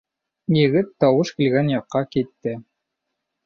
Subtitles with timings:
[0.59, 2.59] Егет тауыш килгән яҡҡа китте.